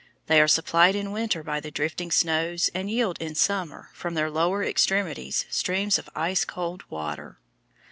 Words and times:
They 0.25 0.41
are 0.41 0.47
supplied 0.47 0.95
in 0.95 1.11
winter 1.11 1.43
by 1.43 1.59
the 1.59 1.69
drifting 1.69 2.09
snows, 2.09 2.71
and 2.73 2.89
yield 2.89 3.17
in 3.19 3.35
summer, 3.35 3.91
from 3.93 4.15
their 4.15 4.31
lower 4.31 4.63
extremities, 4.63 5.45
streams 5.51 5.99
of 5.99 6.09
ice 6.15 6.43
cold 6.43 6.83
water. 6.89 7.37